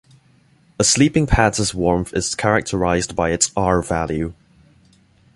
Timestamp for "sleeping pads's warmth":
0.83-2.11